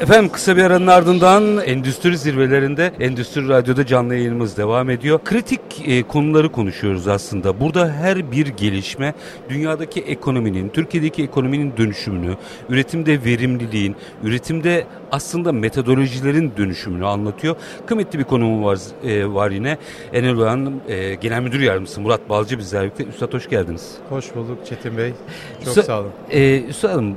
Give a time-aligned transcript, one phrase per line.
[0.00, 5.20] Efendim kısa bir aranın ardından endüstri zirvelerinde Endüstri Radyo'da canlı yayınımız devam ediyor.
[5.24, 7.60] Kritik e, konuları konuşuyoruz aslında.
[7.60, 9.14] Burada her bir gelişme
[9.48, 12.36] dünyadaki ekonominin, Türkiye'deki ekonominin dönüşümünü,
[12.68, 17.56] üretimde verimliliğin, üretimde aslında metodolojilerin dönüşümünü anlatıyor.
[17.86, 19.78] Kıymetli bir konumu var, e, var yine.
[20.12, 23.04] Enel Oyan e, Genel Müdür Yardımcısı Murat Balcı bizlerle birlikte.
[23.04, 23.94] Üstad hoş geldiniz.
[24.08, 25.12] Hoş bulduk Çetin Bey.
[25.58, 26.10] Çok Üstad, sağ olun.
[26.30, 27.16] E, Üstadım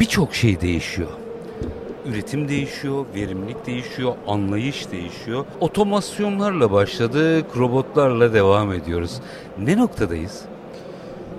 [0.00, 1.08] birçok şey değişiyor.
[2.06, 5.44] Üretim değişiyor, verimlilik değişiyor, anlayış değişiyor.
[5.60, 9.20] Otomasyonlarla başladık, robotlarla devam ediyoruz.
[9.58, 10.42] Ne noktadayız?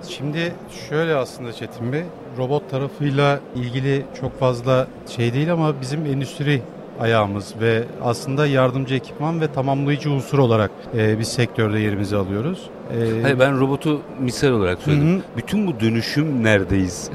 [0.08, 0.52] Şimdi
[0.88, 2.02] şöyle aslında Çetin Bey,
[2.38, 4.86] robot tarafıyla ilgili çok fazla
[5.16, 6.62] şey değil ama bizim endüstri
[7.00, 12.70] ayağımız ve aslında yardımcı ekipman ve tamamlayıcı unsur olarak e, biz sektörde yerimizi alıyoruz.
[12.92, 15.18] E, Hayır ben robotu misal olarak söyledim.
[15.18, 15.22] Hı.
[15.36, 17.10] Bütün bu dönüşüm neredeyiz?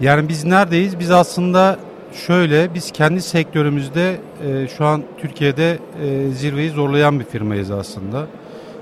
[0.00, 0.98] Yani biz neredeyiz?
[0.98, 1.78] Biz aslında
[2.12, 4.16] şöyle, biz kendi sektörümüzde
[4.46, 8.26] e, şu an Türkiye'de e, zirveyi zorlayan bir firmayız aslında.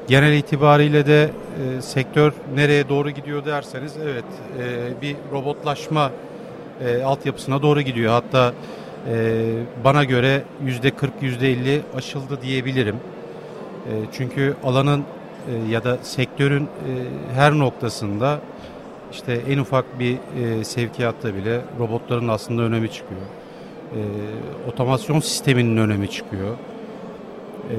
[0.09, 4.25] Genel itibariyle de e, sektör nereye doğru gidiyor derseniz evet
[4.59, 6.11] e, bir robotlaşma
[6.87, 8.13] e, altyapısına doğru gidiyor.
[8.13, 8.53] Hatta
[9.09, 9.45] e,
[9.85, 12.97] bana göre yüzde 40 yüzde 50 aşıldı diyebilirim.
[12.97, 16.69] E, çünkü alanın e, ya da sektörün e,
[17.35, 18.41] her noktasında
[19.15, 23.20] işte en ufak bir e, sevkiyatta bile robotların aslında önemi çıkıyor.
[23.93, 24.01] E,
[24.69, 26.57] otomasyon sisteminin önemi çıkıyor.
[27.70, 27.77] E,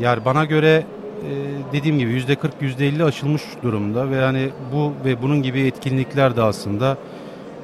[0.00, 0.84] yani bana göre
[1.20, 1.32] e,
[1.72, 6.36] dediğim gibi yüzde 40 yüzde 50 aşılmış durumda ve yani bu ve bunun gibi etkinlikler
[6.36, 6.96] de aslında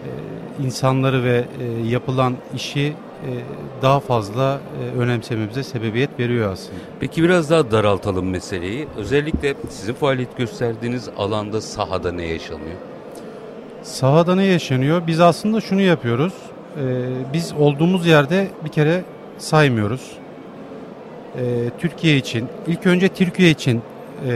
[0.04, 3.30] e, insanları ve e, yapılan işi e,
[3.82, 6.78] daha fazla e, önemsememize sebebiyet veriyor aslında.
[7.00, 8.88] Peki biraz daha daraltalım meseleyi.
[8.96, 12.76] Özellikle sizin faaliyet gösterdiğiniz alanda sahada ne yaşanıyor?
[13.86, 15.02] Sahada ne yaşanıyor?
[15.06, 16.32] Biz aslında şunu yapıyoruz.
[16.76, 16.82] Ee,
[17.32, 19.04] biz olduğumuz yerde bir kere
[19.38, 20.12] saymıyoruz.
[21.36, 21.40] Ee,
[21.78, 23.82] Türkiye için, ilk önce Türkiye için
[24.26, 24.32] e,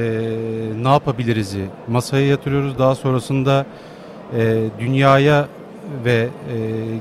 [0.82, 2.78] ne yapabiliriz'i masaya yatırıyoruz.
[2.78, 3.66] Daha sonrasında
[4.36, 5.48] e, dünyaya
[6.04, 6.56] ve e,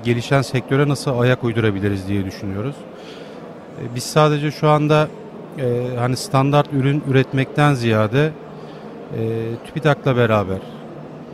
[0.05, 2.75] gelişen sektöre nasıl ayak uydurabiliriz diye düşünüyoruz.
[3.81, 5.07] E, biz sadece şu anda
[5.57, 8.31] e, hani standart ürün üretmekten ziyade
[9.17, 9.19] e,
[9.67, 10.78] TÜBİTAK'la beraber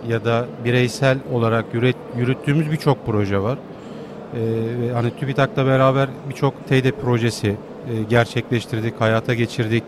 [0.09, 3.57] ya da bireysel olarak yürüt, yürüttüğümüz birçok proje var.
[3.57, 9.83] Ee, hani TÜBİTAK'la beraber birçok TEDE projesi e, gerçekleştirdik, hayata geçirdik.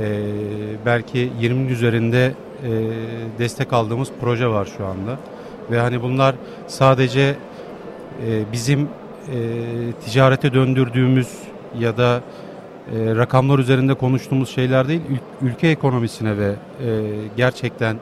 [0.00, 0.20] Ee,
[0.86, 2.32] belki 20'nin üzerinde
[2.64, 2.70] e,
[3.38, 5.18] destek aldığımız proje var şu anda.
[5.70, 6.34] Ve hani bunlar
[6.66, 7.20] sadece
[8.26, 8.86] e, bizim e,
[10.04, 11.28] ticarete döndürdüğümüz
[11.78, 12.20] ya da
[12.92, 16.54] e, rakamlar üzerinde konuştuğumuz şeyler değil, ül- ülke ekonomisine ve e,
[17.36, 17.96] gerçekten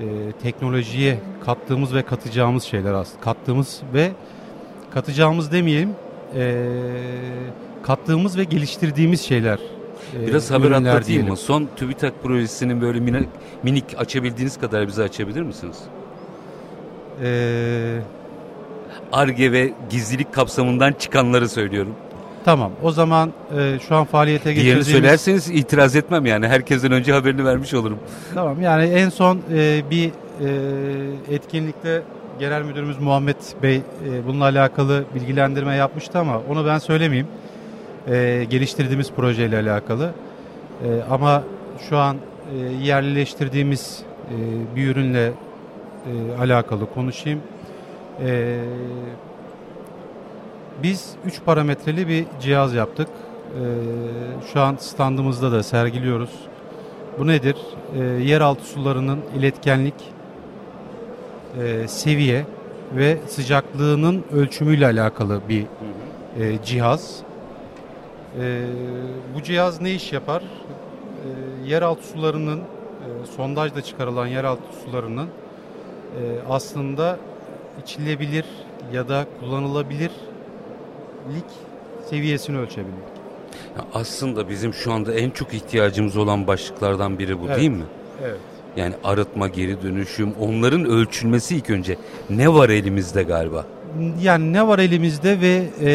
[0.00, 0.04] e,
[0.42, 3.20] teknolojiye kattığımız ve katacağımız şeyler aslında.
[3.20, 4.12] Kattığımız ve
[4.94, 5.90] katacağımız demeyelim,
[6.36, 6.66] e,
[7.82, 9.58] kattığımız ve geliştirdiğimiz şeyler.
[10.22, 11.36] e, Biraz haber ürünler atlatayım mı?
[11.36, 13.28] Son TÜBİTAK projesinin böyle minik,
[13.62, 15.78] minik açabildiğiniz kadar bize açabilir misiniz?
[17.22, 17.98] E,
[19.12, 21.94] ARGE ve gizlilik kapsamından çıkanları söylüyorum.
[22.46, 24.86] Tamam, o zaman e, şu an faaliyete Diğerini geçirdiğimiz...
[24.86, 26.48] söylerseniz itiraz etmem yani.
[26.48, 27.98] Herkesten önce haberini vermiş olurum.
[28.34, 32.02] Tamam yani en son e, bir e, etkinlikte
[32.38, 33.82] Genel Müdürümüz Muhammed Bey e,
[34.26, 37.28] bununla alakalı bilgilendirme yapmıştı ama onu ben söylemeyeyim.
[38.08, 40.10] E, geliştirdiğimiz projeyle alakalı.
[40.84, 41.42] E, ama
[41.88, 47.40] şu an e, yerleştirdiğimiz e, bir ürünle e, alakalı konuşayım.
[48.24, 48.58] E,
[50.82, 53.08] biz 3 parametreli bir cihaz yaptık.
[53.08, 53.62] E,
[54.52, 56.30] şu an standımızda da sergiliyoruz.
[57.18, 57.56] Bu nedir?
[57.98, 59.94] E, yeraltı sularının iletkenlik,
[61.62, 62.46] e, seviye
[62.96, 65.66] ve sıcaklığının ölçümüyle alakalı bir
[66.40, 67.16] e, cihaz.
[68.40, 68.66] E,
[69.34, 70.42] bu cihaz ne iş yapar?
[71.64, 72.62] Yeraltı sularının, e,
[73.36, 75.28] sondajla çıkarılan yeraltı sularının
[76.48, 77.18] aslında
[77.82, 78.44] içilebilir
[78.92, 80.35] ya da kullanılabilirlik
[82.10, 82.94] seviyesini ölçebilir.
[83.76, 87.58] Ya aslında bizim şu anda en çok ihtiyacımız olan başlıklardan biri bu Evet.
[87.58, 87.84] değil mi?
[88.24, 88.38] Evet.
[88.76, 91.96] Yani arıtma, geri dönüşüm, onların ölçülmesi ilk önce.
[92.30, 93.64] Ne var elimizde galiba?
[94.22, 95.90] Yani ne var elimizde ve e,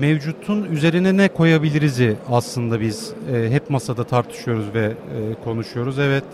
[0.00, 5.98] mevcutun üzerine ne koyabiliriz'i aslında biz e, hep masada tartışıyoruz ve e, konuşuyoruz.
[5.98, 6.24] Evet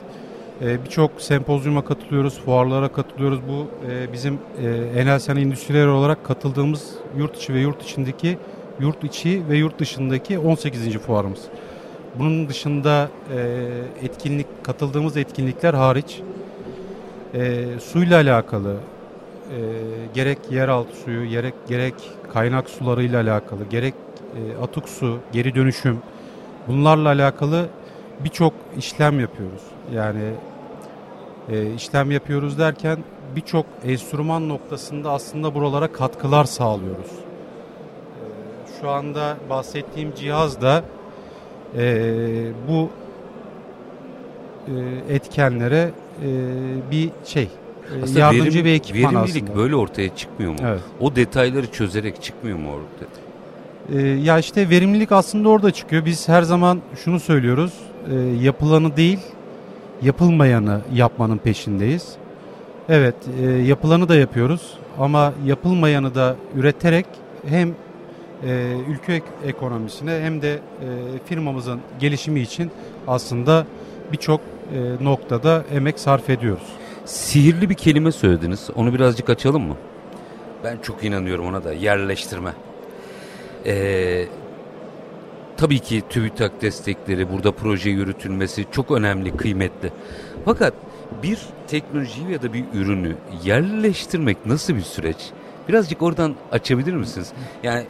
[0.60, 3.40] birçok sempozyuma katılıyoruz, fuarlara katılıyoruz.
[3.48, 8.38] Bu e, bizim e, Enelsen Endüstriler olarak katıldığımız yurt içi ve yurt içindeki
[8.80, 10.98] yurt içi ve yurt dışındaki 18.
[10.98, 11.40] fuarımız.
[12.18, 13.68] Bunun dışında e,
[14.02, 16.20] etkinlik katıldığımız etkinlikler hariç
[17.34, 18.76] e, suyla alakalı,
[20.14, 21.94] gerek yeraltı suyu, gerek gerek
[22.32, 23.94] kaynak sularıyla alakalı, gerek
[24.34, 25.98] e, atık su, geri dönüşüm
[26.68, 27.66] bunlarla alakalı
[28.24, 29.62] birçok işlem yapıyoruz.
[29.94, 30.22] Yani
[31.48, 32.98] e, işlem yapıyoruz derken
[33.36, 37.10] birçok enstrüman noktasında aslında buralara katkılar sağlıyoruz.
[37.10, 38.24] E,
[38.80, 40.82] şu anda bahsettiğim cihaz da
[41.76, 42.12] e,
[42.68, 42.90] bu
[44.68, 45.90] e, etkenlere
[46.22, 46.28] e,
[46.90, 49.58] bir şey e, Aslında yardımcı verim, bir ekipman verimlilik aslında.
[49.58, 50.58] böyle ortaya çıkmıyor mu?
[50.64, 50.80] Evet.
[51.00, 53.24] O detayları çözerek çıkmıyor mu ortaya?
[53.92, 56.04] Ee, ya işte verimlilik aslında orada çıkıyor.
[56.04, 57.72] Biz her zaman şunu söylüyoruz.
[58.10, 59.18] E, yapılanı değil,
[60.02, 62.12] yapılmayanı yapmanın peşindeyiz.
[62.88, 67.06] Evet, e, yapılanı da yapıyoruz ama yapılmayanı da üreterek
[67.48, 67.68] hem
[68.46, 70.58] e, ülke ek- ekonomisine hem de e,
[71.26, 72.70] firmamızın gelişimi için
[73.08, 73.66] aslında
[74.12, 76.66] birçok e, noktada emek sarf ediyoruz.
[77.04, 78.70] Sihirli bir kelime söylediniz.
[78.76, 79.76] Onu birazcık açalım mı?
[80.64, 81.72] Ben çok inanıyorum ona da.
[81.72, 82.50] Yerleştirme.
[83.66, 84.24] Ee,
[85.56, 89.92] tabii ki TÜBİTAK destekleri, burada proje yürütülmesi çok önemli, kıymetli.
[90.44, 90.74] Fakat
[91.22, 95.16] bir teknolojiyi ya da bir ürünü yerleştirmek nasıl bir süreç?
[95.68, 97.32] Birazcık oradan açabilir misiniz?
[97.62, 97.84] Yani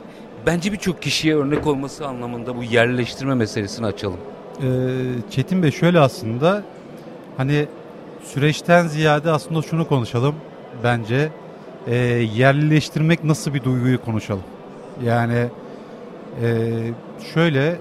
[0.46, 4.18] bence birçok kişiye örnek olması anlamında bu yerleştirme meselesini açalım.
[4.62, 4.64] Ee,
[5.30, 6.62] Çetin Bey şöyle aslında
[7.36, 7.66] hani
[8.24, 10.34] süreçten ziyade aslında şunu konuşalım
[10.84, 11.30] bence
[11.86, 11.94] Ee,
[12.34, 14.42] yerleştirmek nasıl bir duyguyu konuşalım.
[15.04, 15.46] Yani
[16.42, 16.68] e,
[17.34, 17.78] şöyle e,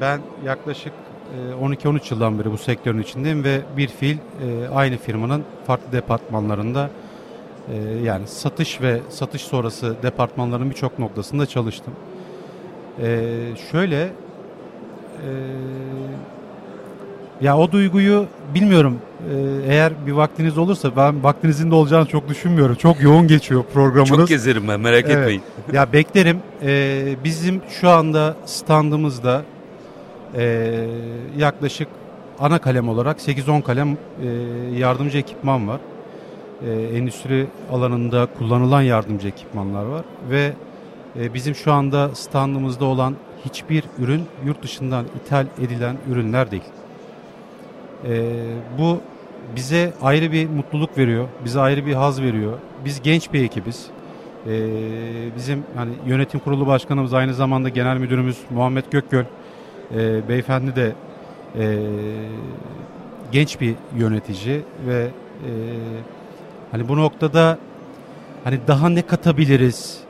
[0.00, 0.92] ben yaklaşık
[1.50, 6.90] e, 12-13 yıldan beri bu sektörün içindeyim ve bir fiil e, aynı firmanın farklı departmanlarında
[7.72, 11.94] e, yani satış ve satış sonrası departmanların birçok noktasında çalıştım.
[13.02, 13.28] E,
[13.70, 15.30] şöyle e,
[17.40, 18.98] ya o duyguyu bilmiyorum.
[19.20, 22.74] Ee, eğer bir vaktiniz olursa ben vaktinizin de olacağını çok düşünmüyorum.
[22.74, 24.18] Çok yoğun geçiyor programınız.
[24.18, 25.16] Çok gezerim ben merak Evet.
[25.16, 25.42] etmeyin.
[25.72, 26.38] Ya beklerim.
[26.62, 29.42] Ee, bizim şu anda standımızda
[30.36, 30.86] ee,
[31.38, 31.88] yaklaşık
[32.38, 33.96] ana kalem olarak 8-10 kalem
[34.76, 35.80] yardımcı ekipman var.
[36.94, 40.52] Endüstri alanında kullanılan yardımcı ekipmanlar var ve
[41.34, 43.14] bizim şu anda standımızda olan
[43.44, 46.62] hiçbir ürün yurt dışından ithal edilen ürünler değil.
[48.08, 48.32] Ee,
[48.78, 49.00] bu
[49.56, 52.58] bize ayrı bir mutluluk veriyor, bize ayrı bir haz veriyor.
[52.84, 53.86] Biz genç bir ekibiz.
[54.46, 54.50] Ee,
[55.36, 59.24] bizim hani yönetim kurulu başkanımız aynı zamanda genel müdürümüz Muhammed Gökgöl
[59.94, 60.92] ee, beyefendi de
[61.58, 61.78] ee,
[63.32, 65.50] genç bir yönetici ve ee,
[66.70, 67.58] hani bu noktada
[68.44, 70.00] hani daha ne katabiliriz?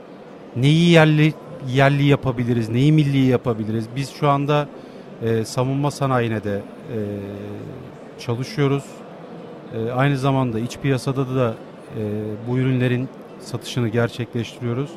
[0.56, 1.34] Neyi yerli
[1.68, 2.68] yerli yapabiliriz?
[2.68, 3.84] Neyi milli yapabiliriz?
[3.96, 4.68] Biz şu anda
[5.22, 6.96] e, savunma sanayine de e,
[8.18, 8.84] çalışıyoruz.
[9.74, 11.54] E, aynı zamanda iç piyasada da
[11.98, 12.02] e,
[12.48, 13.08] bu ürünlerin
[13.40, 14.90] satışını gerçekleştiriyoruz.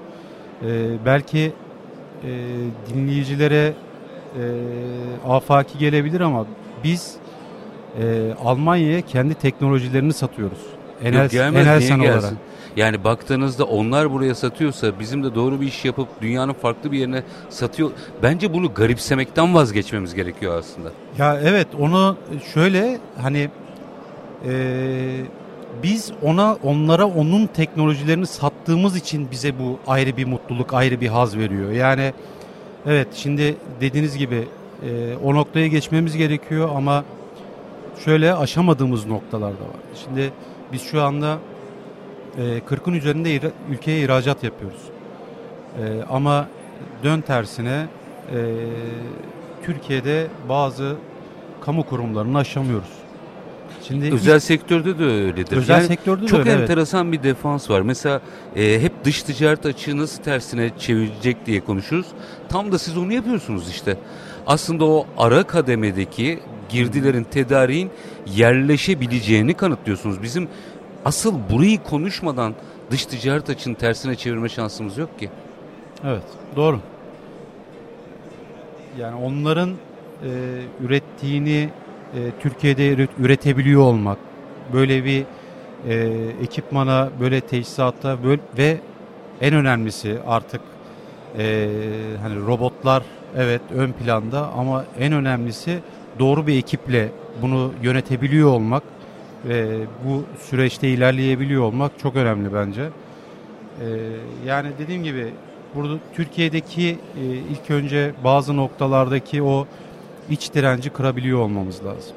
[0.66, 0.68] E,
[1.06, 1.40] belki
[2.24, 2.30] e,
[2.94, 3.74] dinleyicilere
[4.40, 4.44] e,
[5.28, 6.46] afaki gelebilir ama
[6.84, 7.16] biz
[8.02, 10.60] e, Almanya'ya kendi teknolojilerini satıyoruz.
[11.04, 12.14] Enel, Yok, gelmez, Enelsen olarak.
[12.22, 12.38] gelsin?
[12.78, 17.24] Yani baktığınızda onlar buraya satıyorsa bizim de doğru bir iş yapıp dünyanın farklı bir yerine
[17.50, 17.92] satıyor.
[18.24, 20.92] Bence bunu garipsemekten vazgeçmemiz gerekiyor aslında.
[21.18, 22.18] Ya evet onu
[22.54, 23.50] şöyle hani
[24.48, 24.54] e,
[25.84, 31.38] biz ona onlara onun teknolojilerini sattığımız için bize bu ayrı bir mutluluk, ayrı bir haz
[31.38, 31.72] veriyor.
[31.72, 32.14] Yani
[32.86, 34.48] evet şimdi dediğiniz gibi
[34.86, 37.04] e, o noktaya geçmemiz gerekiyor ama
[38.06, 39.82] şöyle aşamadığımız noktalar da var.
[40.04, 40.32] Şimdi
[40.72, 41.38] biz şu anda
[42.38, 44.82] 40'ın üzerinde ira- ülkeye ihracat yapıyoruz.
[45.80, 46.48] E, ama
[47.04, 47.86] dön tersine
[48.36, 48.38] e,
[49.66, 50.96] Türkiye'de bazı
[51.62, 52.90] kamu kurumlarını aşamıyoruz.
[53.88, 55.58] Şimdi Özel sektörde de öyledir.
[55.58, 56.62] Özel Yani sektörde de çok öyle, evet.
[56.62, 57.82] enteresan bir defans var.
[57.82, 58.22] Mesela
[58.56, 62.06] e, hep dış ticaret açığı nasıl tersine çevirecek diye konuşuruz.
[62.50, 63.98] Tam da siz onu yapıyorsunuz işte.
[64.48, 67.90] Aslında o ara kademedeki girdilerin tedariğin
[68.36, 70.24] yerleşebileceğini kanıtlıyorsunuz.
[70.24, 70.48] Bizim
[71.06, 72.54] asıl burayı konuşmadan
[72.92, 75.30] dış ticaret açığını tersine çevirme şansımız yok ki.
[76.06, 76.24] Evet,
[76.56, 76.80] doğru.
[79.00, 79.76] Yani onların e,
[80.84, 81.70] ürettiğini
[82.16, 84.18] e, Türkiye'de üret- üretebiliyor olmak,
[84.74, 85.26] böyle bir
[85.88, 85.96] e,
[86.44, 88.78] ekipmana, böyle teçhizata böyle, ve
[89.42, 90.62] en önemlisi artık
[91.38, 91.70] e,
[92.22, 93.04] hani robotlar
[93.38, 95.80] evet ön planda ama en önemlisi
[96.20, 97.10] doğru bir ekiple
[97.42, 98.84] bunu yönetebiliyor olmak
[99.46, 102.82] ve bu süreçte ilerleyebiliyor olmak çok önemli bence.
[103.82, 103.86] Ee,
[104.48, 105.34] yani dediğim gibi
[105.76, 109.68] burada Türkiye'deki e, ilk önce bazı noktalardaki o
[110.30, 112.16] iç direnci kırabiliyor olmamız lazım.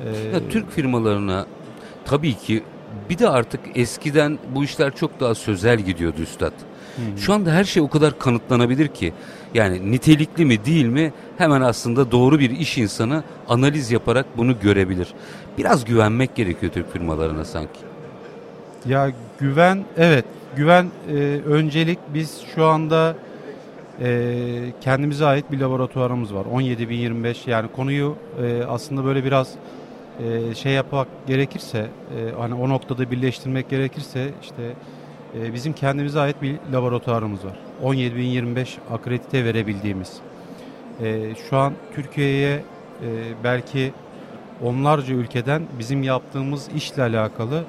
[0.00, 1.46] Ee, Ya Türk firmalarına
[2.04, 2.62] tabii ki
[3.10, 6.52] Bir de artık eskiden bu işler çok daha sözel gidiyordu üstad.
[7.16, 9.12] Şu anda her şey o kadar kanıtlanabilir ki.
[9.54, 15.08] Yani nitelikli mi değil mi hemen aslında doğru bir iş insanı analiz yaparak bunu görebilir.
[15.58, 17.80] Biraz güvenmek gerekiyor Türk firmalarına sanki.
[18.86, 20.24] Ya güven evet
[20.56, 21.14] güven e,
[21.46, 23.16] öncelik biz şu anda
[24.00, 29.54] e, kendimize ait bir laboratuvarımız var 17025 yani konuyu e, aslında böyle biraz
[30.20, 34.62] e, şey yapmak gerekirse e, hani o noktada birleştirmek gerekirse işte
[35.38, 40.12] e, bizim kendimize ait bir laboratuvarımız var 17025 akredite verebildiğimiz
[41.02, 42.62] e, şu an Türkiye'ye e,
[43.44, 43.92] belki
[44.64, 47.64] onlarca ülkeden bizim yaptığımız işle alakalı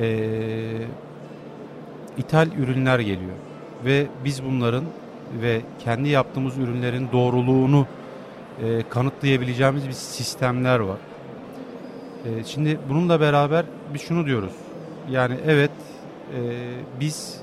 [0.00, 0.18] e,
[2.18, 3.36] ithal ürünler geliyor
[3.84, 4.84] ve biz bunların
[5.42, 7.86] ve kendi yaptığımız ürünlerin doğruluğunu
[8.62, 10.98] e, kanıtlayabileceğimiz bir sistemler var.
[12.24, 13.64] E, şimdi bununla beraber
[13.94, 14.52] biz şunu diyoruz.
[15.10, 15.70] Yani evet
[16.32, 16.40] e,
[17.00, 17.40] biz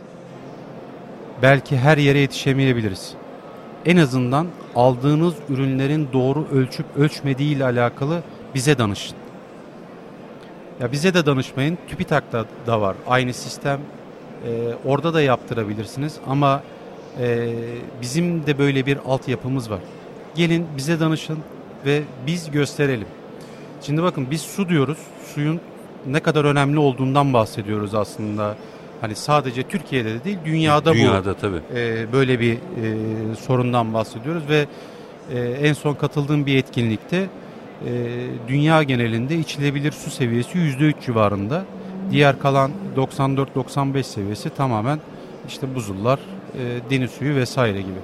[1.41, 3.13] belki her yere yetişemeyebiliriz.
[3.85, 8.23] En azından aldığınız ürünlerin doğru ölçüp ölçmediği ile alakalı
[8.55, 9.17] bize danışın.
[10.81, 11.77] Ya bize de danışmayın.
[11.87, 12.95] TÜBİTAK'ta da var.
[13.07, 13.79] Aynı sistem
[14.47, 16.63] e, orada da yaptırabilirsiniz ama
[17.19, 17.53] e,
[18.01, 19.79] bizim de böyle bir altyapımız var.
[20.35, 21.39] Gelin bize danışın
[21.85, 23.07] ve biz gösterelim.
[23.81, 24.97] Şimdi bakın biz su diyoruz.
[25.33, 25.59] Suyun
[26.07, 28.55] ne kadar önemli olduğundan bahsediyoruz aslında.
[29.01, 31.61] Hani sadece Türkiye'de de değil dünyada, Dünyada bu tabii.
[31.75, 32.59] e, böyle bir e,
[33.35, 34.65] sorundan bahsediyoruz ve
[35.33, 37.89] e, en son katıldığım bir etkinlikte e,
[38.47, 41.65] dünya genelinde içilebilir su seviyesi %3 civarında.
[42.11, 44.99] Diğer kalan 94-95 seviyesi tamamen
[45.47, 47.99] işte buzullar, e, deniz suyu vesaire gibi.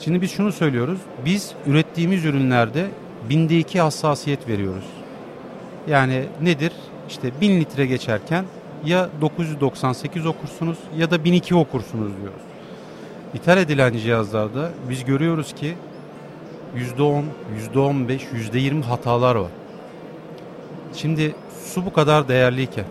[0.00, 0.98] Şimdi biz şunu söylüyoruz.
[1.24, 2.86] Biz ürettiğimiz ürünlerde
[3.30, 4.84] binde iki hassasiyet veriyoruz.
[5.88, 6.72] Yani nedir?
[7.08, 8.44] İşte 1000 litre geçerken
[8.84, 12.42] ya 998 okursunuz ya da 1002 okursunuz diyoruz.
[13.34, 15.74] İthal edilen cihazlarda biz görüyoruz ki
[16.98, 17.22] %10,
[17.74, 18.20] %15,
[18.52, 19.50] %20 hatalar var.
[20.94, 21.34] Şimdi
[21.64, 22.84] su bu kadar değerliyken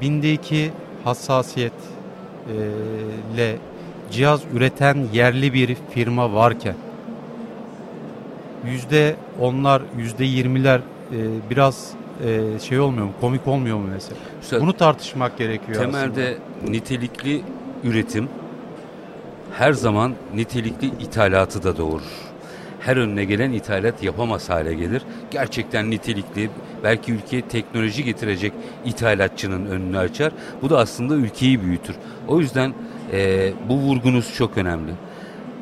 [0.00, 0.70] binde iki
[1.04, 2.54] hassasiyet e,
[3.34, 3.56] ile
[4.10, 6.74] cihaz üreten yerli bir firma varken
[8.66, 10.80] yüzde onlar yüzde yirmiler
[11.12, 11.90] e, biraz
[12.26, 14.16] e, şey olmuyor mu komik olmuyor mu mesela?
[14.42, 17.42] Üstad, Bunu tartışmak gerekiyor temelde nitelikli
[17.84, 18.28] üretim
[19.58, 22.34] her zaman nitelikli ithalatı da doğurur.
[22.80, 25.02] Her önüne gelen ithalat yapamaz hale gelir.
[25.30, 26.50] Gerçekten nitelikli,
[26.84, 28.52] belki ülkeye teknoloji getirecek
[28.84, 30.32] ithalatçının önünü açar.
[30.62, 31.96] Bu da aslında ülkeyi büyütür.
[32.28, 32.74] O yüzden
[33.12, 34.92] e, bu vurgunuz çok önemli.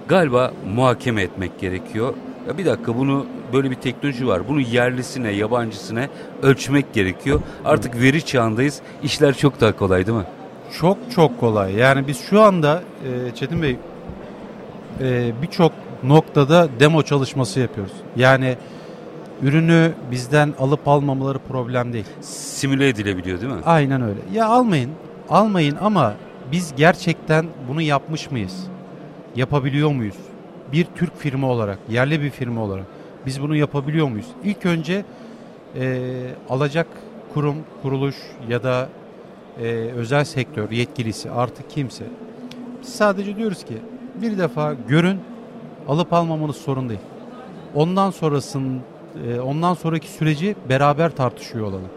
[0.09, 2.15] Galiba muhakeme etmek gerekiyor.
[2.49, 4.49] Ya bir dakika bunu böyle bir teknoloji var.
[4.49, 6.07] Bunu yerlisine, yabancısına
[6.43, 7.41] ölçmek gerekiyor.
[7.65, 8.81] Artık veri çağındayız.
[9.03, 10.25] İşler çok daha kolay değil mi?
[10.81, 11.75] Çok çok kolay.
[11.75, 13.77] Yani biz şu anda e, Çetin Bey
[15.01, 15.73] e, birçok
[16.03, 17.93] noktada demo çalışması yapıyoruz.
[18.17, 18.57] Yani
[19.43, 22.07] ürünü bizden alıp almamaları problem değil.
[22.21, 23.61] Simüle edilebiliyor değil mi?
[23.67, 24.21] Aynen öyle.
[24.33, 24.91] Ya almayın,
[25.31, 26.15] almayın ama
[26.53, 28.67] biz gerçekten bunu yapmış mıyız?
[29.37, 30.17] Yapabiliyor muyuz?
[30.73, 32.87] Bir Türk firma olarak, yerli bir firma olarak
[33.27, 34.27] biz bunu yapabiliyor muyuz?
[34.45, 35.05] İlk önce
[35.77, 36.09] e,
[36.49, 36.87] alacak
[37.35, 38.17] kurum, kuruluş
[38.49, 38.89] ya da
[39.61, 39.65] e,
[39.97, 42.05] özel sektör yetkilisi artık kimse.
[42.83, 43.75] Biz sadece diyoruz ki
[44.23, 45.21] bir defa görün,
[45.89, 47.01] alıp almamanız sorun değil.
[47.75, 48.81] Ondan sonrasın,
[49.29, 51.89] e, ondan sonraki süreci beraber tartışıyor olalım.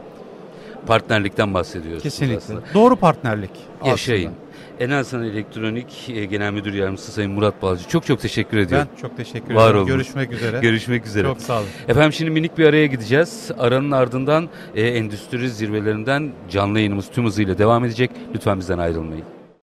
[0.88, 2.04] Partnerlikten bahsediyoruz.
[2.04, 2.38] Kesinlikle.
[2.38, 2.62] aslında.
[2.74, 3.52] Doğru partnerlik.
[3.86, 4.28] Yaşayın.
[4.30, 4.45] aslında.
[4.80, 7.88] Enelsan Elektronik e, Genel Müdür Yardımcısı Sayın Murat Balcı.
[7.88, 8.88] Çok çok teşekkür ediyorum.
[8.96, 9.78] Ben çok teşekkür Var ederim.
[9.78, 9.88] olun.
[9.88, 10.60] Görüşmek üzere.
[10.60, 11.28] Görüşmek üzere.
[11.28, 11.68] Çok sağ olun.
[11.88, 13.52] Efendim şimdi minik bir araya gideceğiz.
[13.60, 18.12] Aranın ardından e, endüstri zirvelerinden canlı yayınımız tüm hızıyla devam edecek.
[18.36, 19.35] Lütfen bizden ayrılmayın.